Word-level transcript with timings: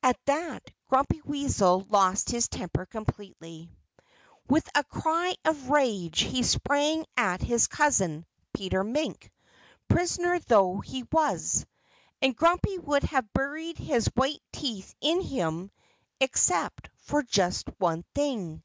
At 0.00 0.16
that 0.26 0.62
Grumpy 0.88 1.20
Weasel 1.22 1.80
lost 1.90 2.30
his 2.30 2.46
temper 2.46 2.86
completely. 2.86 3.68
With 4.48 4.68
a 4.76 4.84
cry 4.84 5.34
of 5.44 5.70
rage 5.70 6.20
he 6.20 6.44
sprang 6.44 7.04
at 7.16 7.42
his 7.42 7.66
cousin, 7.66 8.26
Peter 8.54 8.84
Mink, 8.84 9.28
prisoner 9.88 10.38
though 10.38 10.78
he 10.78 11.02
was. 11.10 11.66
And 12.22 12.36
Grumpy 12.36 12.78
would 12.78 13.02
have 13.02 13.32
buried 13.32 13.78
his 13.78 14.06
white 14.14 14.40
teeth 14.52 14.94
in 15.00 15.20
him 15.20 15.72
except 16.20 16.88
for 16.98 17.24
just 17.24 17.66
one 17.78 18.04
thing. 18.14 18.62